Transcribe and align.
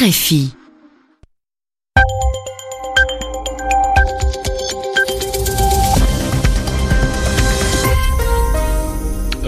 RFI. 0.00 0.50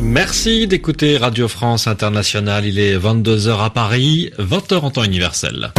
Merci 0.01 0.69
d'écouter 0.69 1.17
Radio 1.17 1.49
France 1.49 1.89
Internationale. 1.89 2.65
Il 2.65 2.79
est 2.79 2.97
22h 2.97 3.59
à 3.59 3.71
Paris, 3.71 4.31
20h 4.39 4.77
en 4.77 4.91
temps 4.93 5.03
universel. 5.03 5.73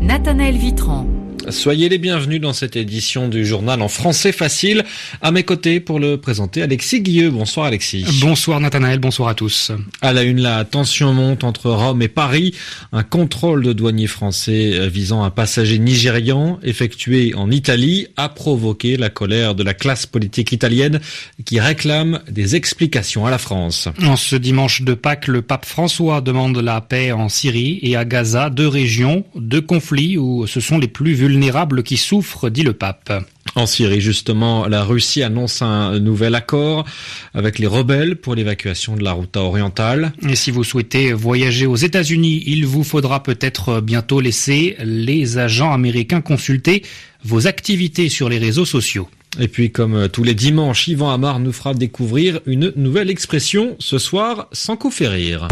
Nathanaël 0.00 0.56
Vitran. 0.56 1.06
Soyez 1.48 1.88
les 1.88 1.98
bienvenus 1.98 2.40
dans 2.40 2.52
cette 2.52 2.74
édition 2.74 3.28
du 3.28 3.46
journal 3.46 3.80
en 3.80 3.86
français 3.86 4.32
facile. 4.32 4.84
À 5.22 5.30
mes 5.30 5.44
côtés 5.44 5.78
pour 5.78 6.00
le 6.00 6.16
présenter, 6.16 6.60
Alexis 6.60 7.02
Guilleux. 7.02 7.30
Bonsoir 7.30 7.66
Alexis. 7.66 8.04
Bonsoir 8.20 8.58
Nathanaël, 8.58 8.98
bonsoir 8.98 9.28
à 9.28 9.34
tous. 9.34 9.70
À 10.02 10.12
la 10.12 10.24
une, 10.24 10.40
la 10.40 10.64
tension 10.64 11.12
monte 11.12 11.44
entre 11.44 11.70
Rome 11.70 12.02
et 12.02 12.08
Paris. 12.08 12.52
Un 12.90 13.04
contrôle 13.04 13.62
de 13.62 13.72
douaniers 13.72 14.08
français 14.08 14.88
visant 14.88 15.22
un 15.22 15.30
passager 15.30 15.78
nigérian 15.78 16.58
effectué 16.64 17.32
en 17.34 17.52
Italie 17.52 18.08
a 18.16 18.28
provoqué 18.28 18.96
la 18.96 19.08
colère 19.08 19.54
de 19.54 19.62
la 19.62 19.74
classe 19.74 20.04
politique 20.04 20.50
italienne 20.50 21.00
qui 21.44 21.60
réclame 21.60 22.22
des 22.28 22.56
explications 22.56 23.24
à 23.24 23.30
la 23.30 23.38
France. 23.38 23.88
En 24.02 24.16
ce 24.16 24.34
dimanche 24.34 24.82
de 24.82 24.94
Pâques, 24.94 25.28
le 25.28 25.42
pape 25.42 25.64
François 25.64 26.20
demande 26.20 26.58
la 26.58 26.80
paix 26.80 27.12
en 27.12 27.28
Syrie 27.28 27.78
et 27.82 27.94
à 27.94 28.04
Gaza, 28.04 28.50
deux 28.50 28.68
régions, 28.68 29.24
deux 29.36 29.60
conflits 29.60 30.18
où 30.18 30.48
ce 30.48 30.58
sont 30.58 30.78
les 30.78 30.88
plus 30.88 31.14
vulnérables 31.14 31.35
qui 31.82 31.96
souffrent, 31.96 32.50
dit 32.50 32.62
le 32.62 32.72
pape. 32.72 33.12
En 33.54 33.66
Syrie, 33.66 34.00
justement, 34.00 34.66
la 34.66 34.84
Russie 34.84 35.22
annonce 35.22 35.62
un 35.62 35.98
nouvel 35.98 36.34
accord 36.34 36.84
avec 37.32 37.58
les 37.58 37.66
rebelles 37.66 38.16
pour 38.16 38.34
l'évacuation 38.34 38.96
de 38.96 39.02
la 39.02 39.12
route 39.12 39.36
orientale. 39.36 40.12
Et 40.28 40.36
si 40.36 40.50
vous 40.50 40.64
souhaitez 40.64 41.12
voyager 41.12 41.64
aux 41.66 41.76
États-Unis, 41.76 42.42
il 42.46 42.66
vous 42.66 42.84
faudra 42.84 43.22
peut-être 43.22 43.80
bientôt 43.80 44.20
laisser 44.20 44.76
les 44.84 45.38
agents 45.38 45.72
américains 45.72 46.20
consulter 46.20 46.82
vos 47.24 47.46
activités 47.46 48.08
sur 48.08 48.28
les 48.28 48.38
réseaux 48.38 48.66
sociaux. 48.66 49.08
Et 49.38 49.48
puis, 49.48 49.70
comme 49.70 50.08
tous 50.08 50.22
les 50.22 50.34
dimanches, 50.34 50.88
Yvan 50.88 51.10
Amar 51.10 51.40
nous 51.40 51.52
fera 51.52 51.74
découvrir 51.74 52.40
une 52.46 52.72
nouvelle 52.76 53.10
expression 53.10 53.76
ce 53.78 53.98
soir, 53.98 54.48
sans 54.52 54.76
coup 54.76 54.92
rire. 55.00 55.48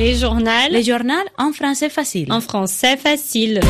Les 0.00 0.14
journaux. 0.14 0.70
Les 0.70 0.82
journaux 0.82 1.12
en 1.36 1.52
français 1.52 1.90
facile. 1.90 2.32
En 2.32 2.40
français 2.40 2.96
facile. 2.96 3.60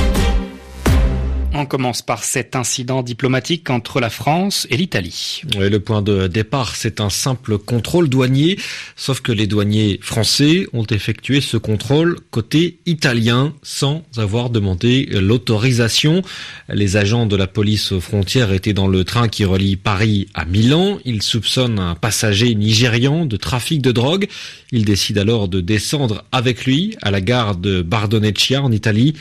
On 1.53 1.67
commence 1.67 2.01
par 2.01 2.23
cet 2.23 2.55
incident 2.55 3.03
diplomatique 3.03 3.71
entre 3.71 4.01
la 4.01 4.09
France 4.09 4.69
et 4.71 4.77
l'Italie. 4.77 5.43
Oui, 5.59 5.69
le 5.69 5.81
point 5.81 6.01
de 6.01 6.29
départ, 6.29 6.77
c'est 6.77 7.01
un 7.01 7.11
simple 7.11 7.59
contrôle 7.59 8.09
douanier, 8.09 8.57
sauf 8.95 9.21
que 9.21 9.33
les 9.33 9.49
douaniers 9.49 9.99
français 10.01 10.67
ont 10.73 10.85
effectué 10.85 11.41
ce 11.41 11.57
contrôle 11.57 12.19
côté 12.31 12.79
italien 12.87 13.53
sans 13.63 14.05
avoir 14.17 14.51
demandé 14.51 15.09
l'autorisation. 15.11 16.23
Les 16.69 16.97
agents 16.97 17.27
de 17.27 17.37
la 17.37 17.49
police 17.49 17.91
aux 17.91 18.01
frontières 18.01 18.53
étaient 18.53 18.73
dans 18.73 18.89
le 18.89 19.03
train 19.03 19.29
qui 19.29 19.45
relie 19.45 19.77
Paris 19.77 20.29
à 20.35 20.45
Milan. 20.45 20.99
Ils 21.05 21.23
soupçonnent 21.23 21.81
un 21.81 21.97
passager 21.97 22.55
nigérian 22.55 23.27
de 23.27 23.37
trafic 23.37 23.83
de 23.83 23.91
drogue. 23.91 24.29
Ils 24.71 24.85
décident 24.85 25.21
alors 25.21 25.49
de 25.49 25.61
descendre 25.61 26.25
avec 26.31 26.65
lui 26.65 26.97
à 27.03 27.11
la 27.11 27.21
gare 27.21 27.57
de 27.57 27.83
Bardonecchia 27.83 28.63
en 28.63 28.71
Italie. 28.71 29.15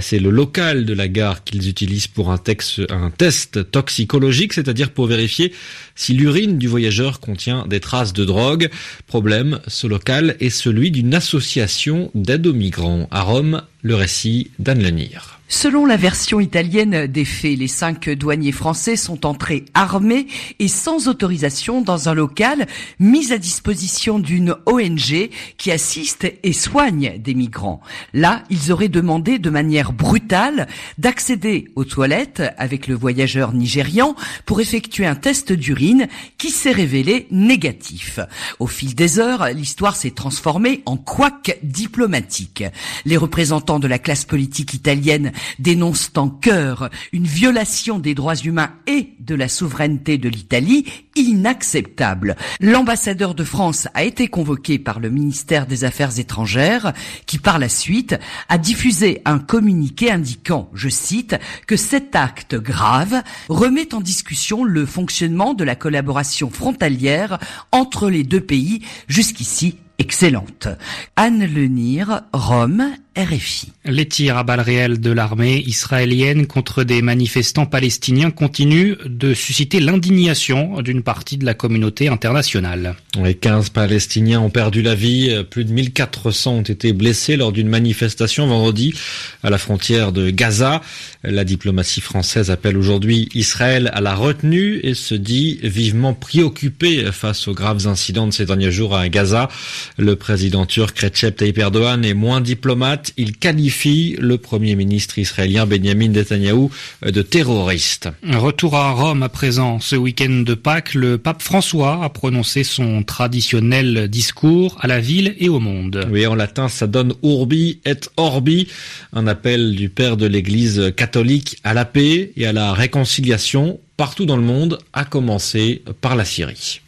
C'est 0.00 0.18
le 0.18 0.28
local 0.28 0.84
de 0.84 0.92
la 0.92 1.08
gare 1.08 1.44
qu'ils 1.44 1.68
utilisent 1.68 2.08
pour 2.08 2.30
un, 2.30 2.38
test 2.38 3.70
toxicologique, 3.70 4.52
c'est-à-dire 4.52 4.90
pour 4.90 5.06
vérifier 5.06 5.52
si 5.94 6.12
l'urine 6.12 6.58
du 6.58 6.68
voyageur 6.68 7.20
contient 7.20 7.66
des 7.66 7.80
traces 7.80 8.12
de 8.12 8.24
drogue. 8.26 8.68
Problème, 9.06 9.60
ce 9.66 9.86
local 9.86 10.36
est 10.40 10.50
celui 10.50 10.90
d'une 10.90 11.14
association 11.14 12.10
d'aide 12.14 12.46
aux 12.46 12.52
migrants. 12.52 13.08
À 13.10 13.22
Rome, 13.22 13.62
le 13.82 13.94
récit 13.94 14.50
d'Anne 14.58 14.82
Lenir. 14.82 15.37
Selon 15.50 15.86
la 15.86 15.96
version 15.96 16.40
italienne 16.40 17.06
des 17.06 17.24
faits, 17.24 17.58
les 17.58 17.68
cinq 17.68 18.10
douaniers 18.10 18.52
français 18.52 18.96
sont 18.96 19.24
entrés 19.24 19.64
armés 19.72 20.26
et 20.58 20.68
sans 20.68 21.08
autorisation 21.08 21.80
dans 21.80 22.10
un 22.10 22.14
local 22.14 22.66
mis 23.00 23.32
à 23.32 23.38
disposition 23.38 24.18
d'une 24.18 24.54
ONG 24.66 25.30
qui 25.56 25.70
assiste 25.70 26.30
et 26.42 26.52
soigne 26.52 27.18
des 27.18 27.32
migrants. 27.32 27.80
Là, 28.12 28.44
ils 28.50 28.72
auraient 28.72 28.88
demandé 28.88 29.38
de 29.38 29.48
manière 29.48 29.94
brutale 29.94 30.68
d'accéder 30.98 31.68
aux 31.76 31.84
toilettes 31.86 32.42
avec 32.58 32.86
le 32.86 32.94
voyageur 32.94 33.54
nigérian 33.54 34.14
pour 34.44 34.60
effectuer 34.60 35.06
un 35.06 35.14
test 35.14 35.54
d'urine 35.54 36.08
qui 36.36 36.50
s'est 36.50 36.72
révélé 36.72 37.26
négatif. 37.30 38.20
Au 38.58 38.66
fil 38.66 38.94
des 38.94 39.18
heures, 39.18 39.48
l'histoire 39.54 39.96
s'est 39.96 40.10
transformée 40.10 40.82
en 40.84 40.98
couac 40.98 41.58
diplomatique. 41.62 42.64
Les 43.06 43.16
représentants 43.16 43.78
de 43.78 43.88
la 43.88 43.98
classe 43.98 44.26
politique 44.26 44.74
italienne 44.74 45.32
dénoncent 45.58 46.10
en 46.16 46.28
chœur 46.28 46.90
une 47.12 47.26
violation 47.26 47.98
des 47.98 48.14
droits 48.14 48.36
humains 48.36 48.72
et 48.86 49.14
de 49.20 49.34
la 49.34 49.48
souveraineté 49.48 50.18
de 50.18 50.28
l'Italie 50.28 50.84
inacceptable. 51.16 52.36
L'ambassadeur 52.60 53.34
de 53.34 53.44
France 53.44 53.88
a 53.94 54.04
été 54.04 54.28
convoqué 54.28 54.78
par 54.78 55.00
le 55.00 55.10
ministère 55.10 55.66
des 55.66 55.84
Affaires 55.84 56.18
étrangères 56.18 56.92
qui 57.26 57.38
par 57.38 57.58
la 57.58 57.68
suite 57.68 58.18
a 58.48 58.58
diffusé 58.58 59.20
un 59.24 59.38
communiqué 59.38 60.10
indiquant, 60.10 60.70
je 60.74 60.88
cite, 60.88 61.36
que 61.66 61.76
cet 61.76 62.14
acte 62.16 62.54
grave 62.54 63.22
remet 63.48 63.94
en 63.94 64.00
discussion 64.00 64.64
le 64.64 64.86
fonctionnement 64.86 65.54
de 65.54 65.64
la 65.64 65.74
collaboration 65.74 66.50
frontalière 66.50 67.38
entre 67.72 68.10
les 68.10 68.24
deux 68.24 68.40
pays 68.40 68.82
jusqu'ici 69.08 69.76
excellente. 69.98 70.68
Anne 71.16 71.44
Lenir, 71.44 72.22
Rome, 72.32 72.84
RFI. 73.18 73.72
Les 73.84 74.06
tirs 74.06 74.36
à 74.36 74.44
balles 74.44 74.60
réelles 74.60 75.00
de 75.00 75.10
l'armée 75.10 75.64
israélienne 75.66 76.46
contre 76.46 76.84
des 76.84 77.02
manifestants 77.02 77.66
palestiniens 77.66 78.30
continuent 78.30 78.94
de 79.06 79.34
susciter 79.34 79.80
l'indignation 79.80 80.82
d'une 80.82 81.02
partie 81.02 81.36
de 81.36 81.44
la 81.44 81.54
communauté 81.54 82.06
internationale. 82.06 82.94
Les 83.20 83.34
15 83.34 83.70
Palestiniens 83.70 84.40
ont 84.40 84.50
perdu 84.50 84.82
la 84.82 84.94
vie, 84.94 85.34
plus 85.50 85.64
de 85.64 85.72
1400 85.72 86.52
ont 86.58 86.62
été 86.62 86.92
blessés 86.92 87.36
lors 87.36 87.50
d'une 87.50 87.68
manifestation 87.68 88.46
vendredi 88.46 88.94
à 89.42 89.50
la 89.50 89.58
frontière 89.58 90.12
de 90.12 90.30
Gaza. 90.30 90.80
La 91.24 91.42
diplomatie 91.42 92.00
française 92.00 92.52
appelle 92.52 92.76
aujourd'hui 92.76 93.28
Israël 93.34 93.90
à 93.94 94.00
la 94.00 94.14
retenue 94.14 94.78
et 94.84 94.94
se 94.94 95.16
dit 95.16 95.58
vivement 95.64 96.14
préoccupée 96.14 97.10
face 97.10 97.48
aux 97.48 97.54
graves 97.54 97.88
incidents 97.88 98.28
de 98.28 98.32
ces 98.32 98.46
derniers 98.46 98.70
jours 98.70 98.96
à 98.96 99.08
Gaza. 99.08 99.48
Le 99.96 100.14
président 100.14 100.66
turc 100.66 100.96
Recep 101.00 101.34
Tayyip 101.34 101.58
Erdogan 101.58 102.04
est 102.04 102.14
moins 102.14 102.40
diplomate 102.40 103.07
il 103.16 103.36
qualifie 103.36 104.16
le 104.18 104.38
Premier 104.38 104.74
ministre 104.74 105.18
israélien 105.18 105.66
Benjamin 105.66 106.08
Netanyahu 106.08 106.68
de 107.02 107.22
terroriste. 107.22 108.08
Retour 108.22 108.76
à 108.76 108.92
Rome 108.92 109.22
à 109.22 109.28
présent. 109.28 109.80
Ce 109.80 109.96
week-end 109.96 110.42
de 110.44 110.54
Pâques, 110.54 110.94
le 110.94 111.18
pape 111.18 111.42
François 111.42 112.04
a 112.04 112.08
prononcé 112.08 112.64
son 112.64 113.02
traditionnel 113.02 114.08
discours 114.08 114.76
à 114.80 114.86
la 114.86 115.00
ville 115.00 115.34
et 115.38 115.48
au 115.48 115.60
monde. 115.60 116.06
Oui, 116.10 116.26
en 116.26 116.34
latin, 116.34 116.68
ça 116.68 116.86
donne 116.86 117.14
Urbi 117.22 117.80
et 117.84 117.94
Orbi, 118.16 118.68
un 119.12 119.26
appel 119.26 119.74
du 119.74 119.88
père 119.88 120.16
de 120.16 120.26
l'Église 120.26 120.92
catholique 120.96 121.58
à 121.64 121.74
la 121.74 121.84
paix 121.84 122.32
et 122.36 122.46
à 122.46 122.52
la 122.52 122.72
réconciliation 122.72 123.78
partout 123.96 124.26
dans 124.26 124.36
le 124.36 124.42
monde, 124.42 124.78
à 124.92 125.04
commencer 125.04 125.82
par 126.00 126.16
la 126.16 126.24
Syrie. 126.24 126.80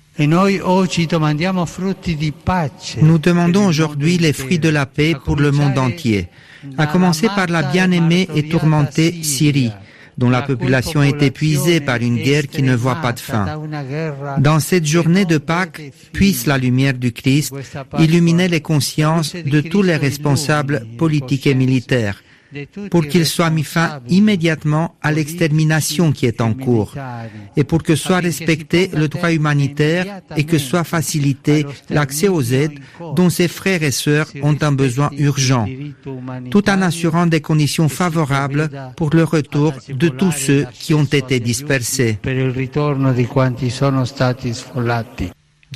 Nous 3.03 3.19
demandons 3.19 3.67
aujourd'hui 3.67 4.19
les 4.19 4.33
fruits 4.33 4.59
de 4.59 4.69
la 4.69 4.87
paix 4.87 5.15
pour 5.25 5.37
le 5.37 5.51
monde 5.51 5.79
entier, 5.79 6.29
à 6.77 6.87
commencer 6.87 7.27
par 7.29 7.47
la 7.47 7.63
bien-aimée 7.63 8.29
et 8.35 8.49
tourmentée 8.49 9.23
Syrie 9.23 9.73
dont 10.19 10.29
la 10.29 10.43
population 10.43 11.03
est 11.03 11.23
épuisée 11.23 11.81
par 11.81 11.97
une 11.97 12.19
guerre 12.19 12.47
qui 12.47 12.63
ne 12.63 12.75
voit 12.77 12.97
pas 12.97 13.15
de 13.15 13.21
fin. 13.21 13.47
Dans 14.39 14.61
cette 14.61 14.85
journée 14.85 15.25
de 15.25 15.39
Pâques, 15.39 15.81
puisse 16.13 16.47
la 16.47 16.59
lumière 16.59 16.93
du 16.93 17.11
Christ 17.13 17.55
illuminer 17.99 18.49
les 18.49 18.61
consciences 18.61 19.35
de 19.35 19.61
tous 19.63 19.83
les 19.83 19.97
responsables 19.97 20.85
politiques 20.99 21.47
et 21.47 21.55
militaires 21.55 22.23
pour 22.91 23.07
qu'il 23.07 23.27
soit 23.27 23.51
mis 23.51 23.65
fin 23.65 24.01
immédiatement 24.09 24.97
à 25.03 25.13
l'extermination 25.13 26.13
qui 26.13 26.27
est 26.27 26.41
en 26.41 26.55
cours 26.55 26.95
et 27.57 27.65
pour 27.65 27.83
que 27.83 27.97
soit 27.97 28.19
respecté 28.19 28.91
le 28.95 29.09
droit 29.09 29.33
humanitaire 29.33 30.21
et 30.37 30.45
que 30.45 30.59
soit 30.59 30.85
facilité 30.85 31.67
l'accès 31.89 32.29
aux 32.29 32.43
aides 32.43 32.79
dont 33.17 33.31
ses 33.31 33.49
frères 33.49 33.83
et 33.83 33.91
sœurs 33.91 34.29
ont 34.43 34.57
un 34.61 34.73
besoin 34.73 35.11
urgent, 35.17 35.67
tout 36.51 36.69
en 36.69 36.83
assurant 36.83 37.27
des 37.27 37.41
conditions 37.41 37.89
favorables 37.89 38.71
pour 38.97 39.11
le 39.15 39.25
retour 39.25 39.73
de 39.89 40.09
tous 40.09 40.33
ceux 40.33 40.67
qui 40.73 40.95
ont 40.95 41.05
été 41.05 41.41
dispersés. 41.41 42.19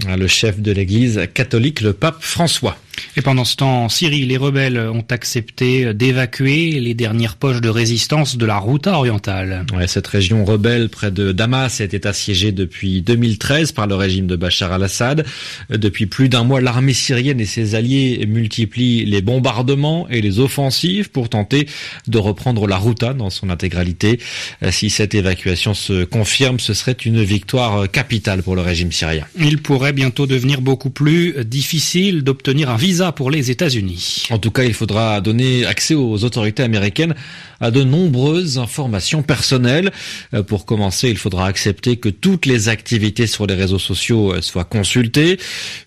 Le 0.07 0.27
chef 0.27 0.61
de 0.61 0.73
l'Église 0.73 1.29
catholique, 1.33 1.81
le 1.81 1.93
pape 1.93 2.21
François. 2.21 2.77
Et 3.17 3.23
pendant 3.23 3.45
ce 3.45 3.57
temps, 3.57 3.85
en 3.85 3.89
Syrie, 3.89 4.27
les 4.27 4.37
rebelles 4.37 4.79
ont 4.79 5.05
accepté 5.11 5.95
d'évacuer 5.95 6.81
les 6.81 6.95
dernières 6.95 7.37
poches 7.37 7.61
de 7.61 7.69
résistance 7.69 8.37
de 8.37 8.47
la 8.47 8.59
route 8.59 8.87
orientale. 8.87 9.67
Ouais, 9.77 9.87
cette 9.87 10.07
région 10.07 10.45
rebelle 10.45 10.89
près 10.89 11.11
de 11.11 11.33
Damas 11.33 11.81
était 11.81 12.07
assiégée 12.07 12.53
depuis 12.53 13.03
2013 13.03 13.73
par 13.73 13.87
le 13.87 13.95
régime 13.95 14.27
de 14.27 14.37
Bachar 14.37 14.73
al-Assad. 14.73 15.25
Depuis 15.71 16.07
plus 16.07 16.29
d'un 16.29 16.45
mois, 16.45 16.61
l'armée 16.61 16.93
syrienne 16.93 17.41
et 17.41 17.47
ses 17.47 17.75
alliés 17.75 18.25
multiplient 18.27 19.05
les 19.05 19.23
bombardements 19.23 20.09
et 20.09 20.21
les 20.21 20.41
offensives 20.41 21.11
pour 21.11 21.29
tenter 21.29 21.69
de 22.09 22.19
reprendre 22.19 22.67
la 22.67 22.77
Routa 22.77 23.15
dans 23.15 23.31
son 23.31 23.51
intégralité. 23.51 24.19
Si 24.71 24.91
cette 24.91 25.15
évacuation 25.15 25.75
se 25.75 26.05
confirme, 26.05 26.59
ce 26.59 26.75
serait 26.75 26.93
une 26.93 27.23
victoire 27.23 27.91
capitale 27.91 28.43
pour 28.43 28.57
le 28.57 28.63
régime 28.63 28.93
syrien. 28.93 29.25
Il 29.39 29.59
pourrait 29.59 29.93
bientôt 29.93 30.27
devenir 30.27 30.61
beaucoup 30.61 30.91
plus 30.91 31.45
difficile 31.45 32.23
d'obtenir 32.23 32.71
un 32.71 32.77
visa 32.85 33.13
pour 33.13 33.31
les 33.31 33.51
États-Unis. 33.51 34.27
En 34.29 34.39
tout 34.39 34.51
cas, 34.51 34.65
il 34.65 34.75
faudra 34.75 35.23
donner 35.23 35.65
accès 35.65 35.95
aux 35.95 36.23
autorités 36.23 36.63
américaines 36.63 37.15
à 37.59 37.71
de 37.71 37.83
nombreuses 37.83 38.59
informations 38.59 39.23
personnelles. 39.23 39.91
Euh, 40.35 40.43
pour 40.43 40.67
commencer, 40.67 41.09
il 41.09 41.17
faudra 41.17 41.47
accepter 41.47 41.97
que 41.97 42.11
toutes 42.11 42.45
les 42.45 42.69
activités 42.69 43.27
sur 43.27 43.47
les 43.47 43.55
réseaux 43.55 43.79
sociaux 43.79 44.35
euh, 44.35 44.43
soient 44.43 44.65
consultées. 44.65 45.39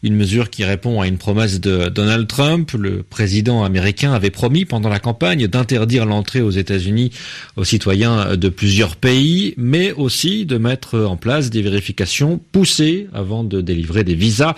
Une 0.01 0.15
mesure 0.15 0.49
qui 0.49 0.63
répond 0.63 0.99
à 0.99 1.07
une 1.07 1.19
promesse 1.19 1.59
de 1.59 1.89
Donald 1.89 2.27
Trump. 2.27 2.71
Le 2.71 3.03
président 3.03 3.63
américain 3.63 4.13
avait 4.13 4.31
promis 4.31 4.65
pendant 4.65 4.89
la 4.89 4.97
campagne 4.97 5.45
d'interdire 5.45 6.07
l'entrée 6.07 6.41
aux 6.41 6.49
États-Unis 6.49 7.11
aux 7.57 7.63
citoyens 7.63 8.35
de 8.35 8.49
plusieurs 8.49 8.95
pays, 8.95 9.53
mais 9.55 9.91
aussi 9.91 10.47
de 10.47 10.57
mettre 10.57 10.97
en 10.97 11.15
place 11.15 11.51
des 11.51 11.61
vérifications 11.61 12.39
poussées 12.51 13.07
avant 13.13 13.43
de 13.43 13.61
délivrer 13.61 14.03
des 14.03 14.15
visas. 14.15 14.55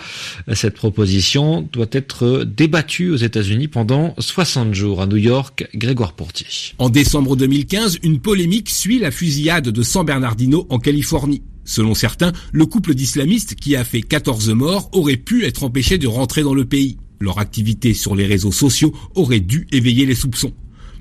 Cette 0.54 0.74
proposition 0.74 1.68
doit 1.70 1.92
être 1.92 2.29
débattue 2.44 3.10
aux 3.10 3.16
États-Unis 3.16 3.68
pendant 3.68 4.14
60 4.18 4.74
jours 4.74 5.02
à 5.02 5.06
New 5.06 5.16
York. 5.16 5.68
Grégoire 5.74 6.12
Portier 6.12 6.46
décembre 6.90 7.36
2015, 7.36 7.98
une 8.02 8.20
polémique 8.20 8.70
suit 8.70 8.98
la 8.98 9.10
fusillade 9.10 9.68
de 9.68 9.82
San 9.82 10.04
Bernardino 10.04 10.66
en 10.68 10.78
Californie. 10.78 11.42
Selon 11.64 11.94
certains, 11.94 12.32
le 12.52 12.66
couple 12.66 12.94
d'islamistes 12.94 13.54
qui 13.54 13.76
a 13.76 13.84
fait 13.84 14.02
14 14.02 14.50
morts 14.50 14.90
aurait 14.92 15.16
pu 15.16 15.44
être 15.44 15.64
empêché 15.64 15.98
de 15.98 16.06
rentrer 16.06 16.42
dans 16.42 16.54
le 16.54 16.64
pays. 16.64 16.98
Leur 17.20 17.38
activité 17.38 17.94
sur 17.94 18.14
les 18.14 18.26
réseaux 18.26 18.52
sociaux 18.52 18.94
aurait 19.14 19.40
dû 19.40 19.66
éveiller 19.72 20.06
les 20.06 20.14
soupçons. 20.14 20.52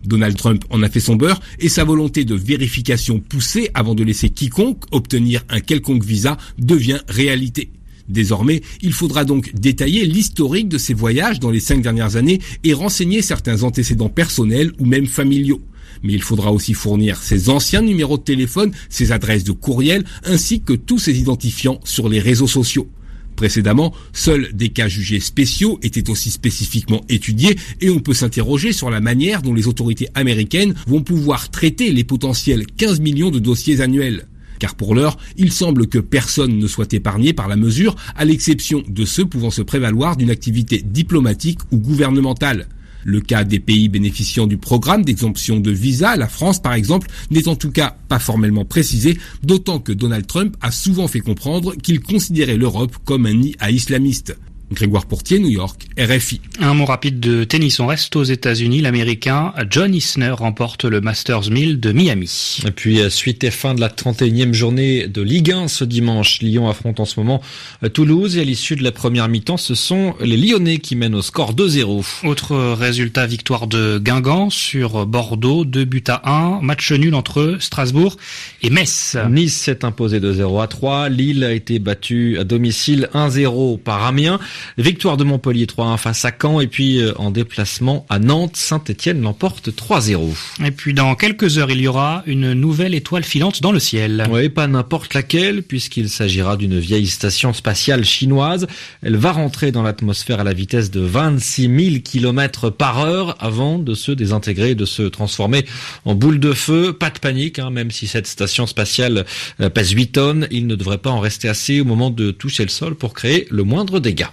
Donald 0.05 0.37
Trump 0.37 0.63
en 0.69 0.81
a 0.83 0.89
fait 0.89 0.99
son 0.99 1.15
beurre 1.15 1.41
et 1.59 1.69
sa 1.69 1.83
volonté 1.83 2.23
de 2.23 2.35
vérification 2.35 3.19
poussée 3.19 3.69
avant 3.73 3.95
de 3.95 4.03
laisser 4.03 4.29
quiconque 4.29 4.83
obtenir 4.91 5.43
un 5.49 5.59
quelconque 5.59 6.03
visa 6.03 6.37
devient 6.57 6.99
réalité. 7.07 7.71
Désormais, 8.09 8.61
il 8.81 8.93
faudra 8.93 9.23
donc 9.23 9.53
détailler 9.53 10.05
l'historique 10.05 10.67
de 10.67 10.77
ses 10.77 10.93
voyages 10.93 11.39
dans 11.39 11.51
les 11.51 11.59
cinq 11.59 11.81
dernières 11.81 12.15
années 12.15 12.39
et 12.63 12.73
renseigner 12.73 13.21
certains 13.21 13.63
antécédents 13.63 14.09
personnels 14.09 14.71
ou 14.79 14.85
même 14.85 15.07
familiaux 15.07 15.61
mais 16.03 16.13
il 16.13 16.21
faudra 16.21 16.53
aussi 16.53 16.73
fournir 16.73 17.21
ses 17.21 17.49
anciens 17.49 17.81
numéros 17.81 18.17
de 18.17 18.23
téléphone, 18.23 18.71
ses 18.89 19.11
adresses 19.11 19.43
de 19.43 19.51
courriel, 19.51 20.05
ainsi 20.23 20.61
que 20.61 20.73
tous 20.73 20.99
ses 20.99 21.19
identifiants 21.19 21.79
sur 21.83 22.07
les 22.07 22.19
réseaux 22.19 22.47
sociaux. 22.47 22.87
Précédemment, 23.35 23.93
seuls 24.11 24.49
des 24.53 24.69
cas 24.69 24.89
jugés 24.89 25.21
spéciaux 25.21 25.79
étaient 25.81 26.09
aussi 26.09 26.29
spécifiquement 26.29 27.01
étudiés 27.07 27.55
et 27.79 27.89
on 27.89 27.99
peut 27.99 28.13
s'interroger 28.13 28.73
sur 28.73 28.89
la 28.89 28.99
manière 28.99 29.41
dont 29.41 29.53
les 29.53 29.67
autorités 29.67 30.09
américaines 30.13 30.73
vont 30.87 31.01
pouvoir 31.01 31.49
traiter 31.49 31.91
les 31.91 32.03
potentiels 32.03 32.65
15 32.65 32.99
millions 32.99 33.31
de 33.31 33.39
dossiers 33.39 33.79
annuels. 33.79 34.27
Car 34.59 34.75
pour 34.75 34.93
l'heure, 34.93 35.17
il 35.37 35.51
semble 35.51 35.87
que 35.87 35.99
personne 35.99 36.57
ne 36.57 36.67
soit 36.67 36.93
épargné 36.93 37.33
par 37.33 37.47
la 37.47 37.55
mesure, 37.55 37.95
à 38.15 38.25
l'exception 38.25 38.83
de 38.87 39.05
ceux 39.05 39.25
pouvant 39.25 39.51
se 39.51 39.61
prévaloir 39.61 40.17
d'une 40.17 40.29
activité 40.29 40.83
diplomatique 40.85 41.59
ou 41.71 41.77
gouvernementale. 41.77 42.67
Le 43.05 43.21
cas 43.21 43.45
des 43.45 43.59
pays 43.59 43.87
bénéficiant 43.87 44.45
du 44.45 44.57
programme 44.57 45.05
d'exemption 45.05 45.59
de 45.59 45.71
visa, 45.71 46.17
la 46.17 46.27
France 46.27 46.61
par 46.61 46.73
exemple, 46.73 47.07
n'est 47.31 47.47
en 47.47 47.55
tout 47.55 47.71
cas 47.71 47.95
pas 48.09 48.19
formellement 48.19 48.65
précisé, 48.65 49.17
d'autant 49.41 49.79
que 49.79 49.93
Donald 49.93 50.27
Trump 50.27 50.57
a 50.59 50.71
souvent 50.71 51.07
fait 51.07 51.21
comprendre 51.21 51.75
qu'il 51.75 52.01
considérait 52.01 52.57
l'Europe 52.57 52.97
comme 53.05 53.25
un 53.25 53.33
nid 53.33 53.55
à 53.59 53.71
islamistes. 53.71 54.37
Grégoire 54.71 55.05
Portier, 55.05 55.39
New 55.39 55.49
York, 55.49 55.87
RFI. 55.97 56.41
Un 56.59 56.73
mot 56.73 56.85
rapide 56.85 57.19
de 57.19 57.43
tennis. 57.43 57.79
On 57.79 57.87
reste 57.87 58.15
aux 58.15 58.23
États-Unis. 58.23 58.81
L'Américain 58.81 59.53
John 59.69 59.93
Isner 59.95 60.29
remporte 60.31 60.85
le 60.85 61.01
Masters 61.01 61.49
1000 61.49 61.79
de 61.79 61.91
Miami. 61.91 62.59
Et 62.67 62.71
puis, 62.71 63.01
euh, 63.01 63.09
suite 63.09 63.43
et 63.43 63.51
fin 63.51 63.73
de 63.73 63.81
la 63.81 63.89
31e 63.89 64.53
journée 64.53 65.07
de 65.07 65.21
Ligue 65.21 65.51
1 65.51 65.67
ce 65.67 65.83
dimanche. 65.83 66.41
Lyon 66.41 66.69
affronte 66.69 66.99
en 66.99 67.05
ce 67.05 67.19
moment 67.19 67.41
euh, 67.83 67.89
Toulouse 67.89 68.37
et 68.37 68.41
à 68.41 68.43
l'issue 68.43 68.75
de 68.75 68.83
la 68.83 68.91
première 68.91 69.27
mi-temps, 69.27 69.57
ce 69.57 69.75
sont 69.75 70.15
les 70.21 70.37
Lyonnais 70.37 70.77
qui 70.77 70.95
mènent 70.95 71.15
au 71.15 71.21
score 71.21 71.53
2-0. 71.55 72.25
Autre 72.25 72.55
résultat, 72.73 73.25
victoire 73.25 73.67
de 73.67 73.97
Guingamp 73.97 74.49
sur 74.49 75.05
Bordeaux, 75.05 75.65
2 75.65 75.85
buts 75.85 76.03
à 76.07 76.29
1. 76.29 76.61
Match 76.61 76.91
nul 76.91 77.15
entre 77.15 77.57
Strasbourg 77.59 78.17
et 78.61 78.69
Metz. 78.69 79.17
Nice 79.29 79.55
s'est 79.55 79.83
imposé 79.83 80.19
de 80.19 80.31
0 80.31 80.61
à 80.61 80.67
3. 80.67 81.09
Lille 81.09 81.43
a 81.43 81.53
été 81.53 81.79
battue 81.79 82.37
à 82.37 82.43
domicile 82.43 83.09
1-0 83.13 83.79
par 83.79 84.05
Amiens. 84.05 84.39
Victoire 84.77 85.17
de 85.17 85.23
Montpellier 85.23 85.65
3-1 85.65 85.97
face 85.97 86.25
à 86.25 86.31
Caen 86.39 86.59
et 86.59 86.67
puis 86.67 86.99
euh, 86.99 87.13
en 87.17 87.31
déplacement 87.31 88.05
à 88.09 88.19
Nantes, 88.19 88.55
Saint-Etienne 88.55 89.21
l'emporte 89.21 89.69
3-0. 89.69 90.65
Et 90.65 90.71
puis 90.71 90.93
dans 90.93 91.15
quelques 91.15 91.57
heures, 91.57 91.71
il 91.71 91.81
y 91.81 91.87
aura 91.87 92.23
une 92.25 92.53
nouvelle 92.53 92.95
étoile 92.95 93.23
filante 93.23 93.61
dans 93.61 93.71
le 93.71 93.79
ciel. 93.79 94.25
Oui, 94.29 94.49
pas 94.49 94.67
n'importe 94.67 95.13
laquelle 95.13 95.63
puisqu'il 95.63 96.09
s'agira 96.09 96.57
d'une 96.57 96.79
vieille 96.79 97.07
station 97.07 97.53
spatiale 97.53 98.05
chinoise. 98.05 98.67
Elle 99.01 99.17
va 99.17 99.31
rentrer 99.31 99.71
dans 99.71 99.83
l'atmosphère 99.83 100.39
à 100.39 100.43
la 100.43 100.53
vitesse 100.53 100.91
de 100.91 101.01
26 101.01 101.91
000 101.91 101.95
km 102.03 102.69
par 102.69 102.99
heure 102.99 103.35
avant 103.39 103.79
de 103.79 103.93
se 103.93 104.11
désintégrer, 104.11 104.75
de 104.75 104.85
se 104.85 105.03
transformer 105.03 105.65
en 106.05 106.15
boule 106.15 106.39
de 106.39 106.53
feu. 106.53 106.93
Pas 106.93 107.09
de 107.09 107.19
panique, 107.19 107.59
hein, 107.59 107.69
même 107.69 107.91
si 107.91 108.07
cette 108.07 108.27
station 108.27 108.67
spatiale 108.67 109.25
euh, 109.61 109.69
pèse 109.69 109.91
8 109.91 110.07
tonnes, 110.07 110.47
il 110.51 110.67
ne 110.67 110.75
devrait 110.75 110.97
pas 110.97 111.11
en 111.11 111.19
rester 111.19 111.47
assez 111.47 111.81
au 111.81 111.85
moment 111.85 112.09
de 112.09 112.31
toucher 112.31 112.63
le 112.63 112.69
sol 112.69 112.95
pour 112.95 113.13
créer 113.13 113.47
le 113.49 113.63
moindre 113.63 113.99
dégât. 113.99 114.31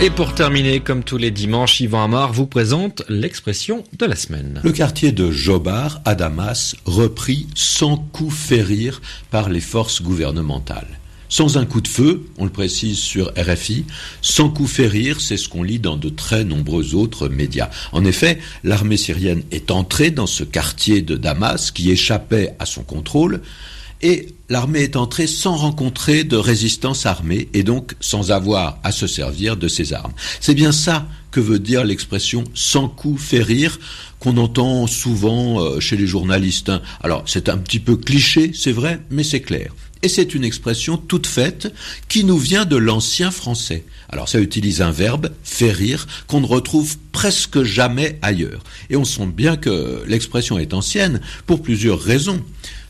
Et 0.00 0.10
pour 0.10 0.34
terminer, 0.34 0.80
comme 0.80 1.02
tous 1.02 1.16
les 1.16 1.30
dimanches, 1.30 1.80
Yvan 1.80 2.04
Amar 2.04 2.32
vous 2.32 2.46
présente 2.46 3.02
l'expression 3.08 3.84
de 3.98 4.04
la 4.04 4.16
semaine. 4.16 4.60
Le 4.62 4.72
quartier 4.72 5.12
de 5.12 5.30
Jobar, 5.30 6.00
à 6.04 6.14
Damas, 6.14 6.76
repris 6.84 7.46
sans 7.54 7.96
coup 7.96 8.30
férir 8.30 9.00
par 9.30 9.48
les 9.48 9.60
forces 9.60 10.02
gouvernementales 10.02 10.98
sans 11.34 11.58
un 11.58 11.66
coup 11.66 11.80
de 11.80 11.88
feu, 11.88 12.26
on 12.38 12.44
le 12.44 12.50
précise 12.52 12.96
sur 12.96 13.32
RFI, 13.36 13.86
sans 14.22 14.50
coup 14.50 14.68
férir, 14.68 15.20
c'est 15.20 15.36
ce 15.36 15.48
qu'on 15.48 15.64
lit 15.64 15.80
dans 15.80 15.96
de 15.96 16.08
très 16.08 16.44
nombreux 16.44 16.94
autres 16.94 17.26
médias. 17.26 17.70
En 17.90 18.04
effet, 18.04 18.38
l'armée 18.62 18.96
syrienne 18.96 19.42
est 19.50 19.72
entrée 19.72 20.12
dans 20.12 20.28
ce 20.28 20.44
quartier 20.44 21.02
de 21.02 21.16
Damas 21.16 21.72
qui 21.72 21.90
échappait 21.90 22.54
à 22.60 22.66
son 22.66 22.84
contrôle, 22.84 23.40
et 24.00 24.28
l'armée 24.48 24.82
est 24.82 24.94
entrée 24.94 25.26
sans 25.26 25.56
rencontrer 25.56 26.22
de 26.22 26.36
résistance 26.36 27.04
armée 27.04 27.48
et 27.52 27.64
donc 27.64 27.96
sans 27.98 28.30
avoir 28.30 28.78
à 28.84 28.92
se 28.92 29.08
servir 29.08 29.56
de 29.56 29.66
ses 29.66 29.92
armes. 29.92 30.12
C'est 30.38 30.54
bien 30.54 30.70
ça 30.70 31.04
que 31.34 31.40
veut 31.40 31.58
dire 31.58 31.82
l'expression 31.82 32.44
sans 32.54 32.88
coup 32.88 33.18
férir 33.18 33.80
qu'on 34.20 34.36
entend 34.36 34.86
souvent 34.86 35.60
euh, 35.60 35.80
chez 35.80 35.96
les 35.96 36.06
journalistes. 36.06 36.70
Alors 37.02 37.24
c'est 37.26 37.48
un 37.48 37.58
petit 37.58 37.80
peu 37.80 37.96
cliché, 37.96 38.52
c'est 38.54 38.70
vrai, 38.70 39.00
mais 39.10 39.24
c'est 39.24 39.40
clair. 39.40 39.74
Et 40.04 40.08
c'est 40.08 40.36
une 40.36 40.44
expression 40.44 40.96
toute 40.96 41.26
faite 41.26 41.74
qui 42.08 42.22
nous 42.22 42.38
vient 42.38 42.66
de 42.66 42.76
l'ancien 42.76 43.32
français. 43.32 43.84
Alors 44.10 44.28
ça 44.28 44.38
utilise 44.38 44.80
un 44.80 44.92
verbe, 44.92 45.32
férir, 45.42 46.06
qu'on 46.28 46.40
ne 46.40 46.46
retrouve 46.46 46.98
presque 47.10 47.64
jamais 47.64 48.16
ailleurs. 48.22 48.62
Et 48.90 48.96
on 48.96 49.04
sent 49.04 49.26
bien 49.26 49.56
que 49.56 50.04
l'expression 50.06 50.56
est 50.56 50.72
ancienne 50.72 51.20
pour 51.46 51.62
plusieurs 51.62 52.00
raisons. 52.00 52.40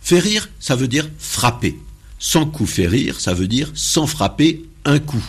Férir, 0.02 0.50
ça 0.60 0.76
veut 0.76 0.88
dire 0.88 1.08
frapper. 1.18 1.78
Sans 2.18 2.44
coup 2.44 2.66
férir, 2.66 3.20
ça 3.20 3.32
veut 3.32 3.48
dire 3.48 3.70
sans 3.74 4.06
frapper 4.06 4.66
un 4.84 4.98
coup. 4.98 5.24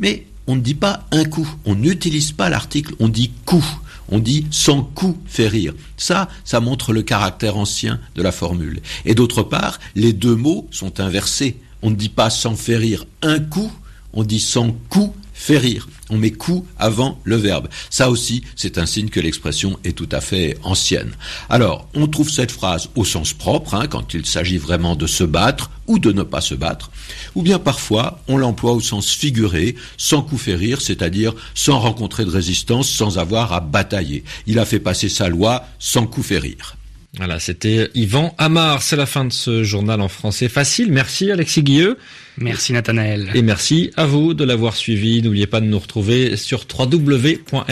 Mais 0.00 0.24
on 0.46 0.56
ne 0.56 0.60
dit 0.60 0.74
pas 0.74 1.06
un 1.10 1.24
coup, 1.24 1.48
on 1.64 1.74
n'utilise 1.74 2.32
pas 2.32 2.48
l'article, 2.48 2.94
on 2.98 3.08
dit 3.08 3.32
coup. 3.44 3.64
On 4.08 4.20
dit 4.20 4.46
sans 4.52 4.82
coup 4.82 5.18
fait 5.26 5.48
rire. 5.48 5.74
Ça, 5.96 6.28
ça 6.44 6.60
montre 6.60 6.92
le 6.92 7.02
caractère 7.02 7.56
ancien 7.56 7.98
de 8.14 8.22
la 8.22 8.30
formule. 8.30 8.80
Et 9.04 9.16
d'autre 9.16 9.42
part, 9.42 9.80
les 9.96 10.12
deux 10.12 10.36
mots 10.36 10.68
sont 10.70 11.00
inversés. 11.00 11.56
On 11.82 11.90
ne 11.90 11.96
dit 11.96 12.08
pas 12.08 12.30
sans 12.30 12.54
faire 12.54 12.78
rire 12.80 13.04
un 13.22 13.40
coup, 13.40 13.72
on 14.12 14.22
dit 14.22 14.38
sans 14.38 14.70
coup 14.88 15.12
fait 15.36 15.58
rire. 15.58 15.88
On 16.08 16.16
met 16.16 16.32
coup 16.32 16.66
avant 16.78 17.20
le 17.24 17.36
verbe. 17.36 17.68
Ça 17.90 18.10
aussi, 18.10 18.42
c'est 18.56 18.78
un 18.78 18.86
signe 18.86 19.10
que 19.10 19.20
l'expression 19.20 19.78
est 19.84 19.96
tout 19.96 20.08
à 20.10 20.20
fait 20.20 20.56
ancienne. 20.64 21.12
Alors, 21.50 21.88
on 21.94 22.06
trouve 22.06 22.30
cette 22.30 22.50
phrase 22.50 22.88
au 22.96 23.04
sens 23.04 23.32
propre, 23.32 23.74
hein, 23.74 23.86
quand 23.86 24.14
il 24.14 24.24
s'agit 24.24 24.58
vraiment 24.58 24.96
de 24.96 25.06
se 25.06 25.24
battre 25.24 25.70
ou 25.86 25.98
de 25.98 26.10
ne 26.10 26.22
pas 26.22 26.40
se 26.40 26.54
battre, 26.54 26.90
ou 27.34 27.42
bien 27.42 27.58
parfois 27.58 28.20
on 28.26 28.38
l'emploie 28.38 28.72
au 28.72 28.80
sens 28.80 29.10
figuré, 29.10 29.76
sans 29.96 30.22
coup 30.22 30.38
fait 30.38 30.56
rire, 30.56 30.80
c'est-à-dire 30.80 31.32
sans 31.54 31.78
rencontrer 31.78 32.24
de 32.24 32.30
résistance, 32.30 32.88
sans 32.88 33.18
avoir 33.18 33.52
à 33.52 33.60
batailler. 33.60 34.24
Il 34.46 34.58
a 34.58 34.64
fait 34.64 34.80
passer 34.80 35.08
sa 35.08 35.28
loi 35.28 35.64
sans 35.78 36.06
coup 36.06 36.22
fait 36.22 36.38
rire. 36.38 36.76
Voilà, 37.16 37.40
c'était 37.40 37.90
Yvan 37.94 38.34
Amar. 38.38 38.82
C'est 38.82 38.96
la 38.96 39.06
fin 39.06 39.24
de 39.24 39.32
ce 39.32 39.62
journal 39.62 40.00
en 40.00 40.08
français 40.08 40.48
facile. 40.48 40.92
Merci 40.92 41.30
Alexis 41.30 41.62
Guilleux. 41.62 41.96
Merci 42.38 42.74
Nathanaël. 42.74 43.30
Et 43.34 43.42
merci 43.42 43.90
à 43.96 44.04
vous 44.04 44.34
de 44.34 44.44
l'avoir 44.44 44.76
suivi. 44.76 45.22
N'oubliez 45.22 45.46
pas 45.46 45.60
de 45.60 45.66
nous 45.66 45.78
retrouver 45.78 46.36
sur 46.36 46.66
www.rfi.fr 46.78 47.66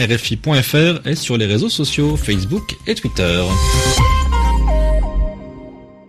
et 1.07 1.15
sur 1.15 1.37
les 1.37 1.45
réseaux 1.45 1.69
sociaux 1.69 2.17
Facebook 2.17 2.75
et 2.87 2.95
Twitter. 2.95 3.43